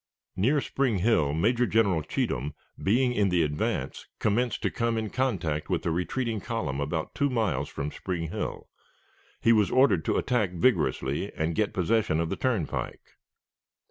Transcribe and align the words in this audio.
Near 0.35 0.61
Spring 0.61 0.97
Hill 0.97 1.31
Major 1.35 1.67
General 1.67 2.01
Cheatham, 2.01 2.55
being 2.81 3.13
in 3.13 3.29
the 3.29 3.43
advance, 3.43 4.07
commenced 4.17 4.63
to 4.63 4.71
come 4.71 4.97
in 4.97 5.11
contact 5.11 5.69
with 5.69 5.83
the 5.83 5.91
retreating 5.91 6.41
column 6.41 6.79
about 6.81 7.13
two 7.13 7.29
miles 7.29 7.69
from 7.69 7.91
Spring 7.91 8.29
Hill. 8.29 8.67
He 9.41 9.53
was 9.53 9.69
ordered 9.69 10.03
to 10.05 10.17
attack 10.17 10.53
vigorously, 10.53 11.31
and 11.35 11.53
get 11.53 11.71
possession 11.71 12.19
of 12.19 12.29
the 12.31 12.35
turnpike. 12.35 13.11